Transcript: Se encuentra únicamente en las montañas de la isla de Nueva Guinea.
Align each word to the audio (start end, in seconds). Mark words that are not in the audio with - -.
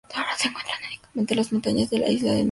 Se 0.35 0.47
encuentra 0.47 0.73
únicamente 0.89 1.33
en 1.35 1.37
las 1.37 1.51
montañas 1.51 1.89
de 1.91 1.99
la 1.99 2.07
isla 2.07 2.07
de 2.07 2.07
Nueva 2.07 2.21
Guinea. 2.21 2.39